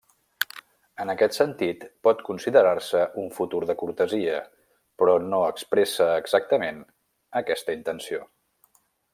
En 1.03 1.11
aquest 1.13 1.35
sentit 1.39 1.83
pot 2.07 2.23
considerar-se 2.29 3.03
un 3.25 3.29
futur 3.37 3.61
de 3.73 3.77
cortesia 3.83 4.41
però 5.03 5.15
no 5.29 5.45
expressa 5.51 6.11
exactament 6.25 6.83
aquesta 7.43 7.81
intenció. 7.83 8.27